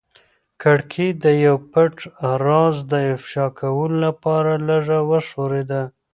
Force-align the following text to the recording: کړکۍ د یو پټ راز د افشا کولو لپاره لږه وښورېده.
کړکۍ 0.61 1.09
د 1.23 1.25
یو 1.45 1.55
پټ 1.71 1.93
راز 2.45 2.75
د 2.91 2.93
افشا 3.15 3.45
کولو 3.59 3.97
لپاره 4.07 4.51
لږه 4.69 4.99
وښورېده. 5.09 5.81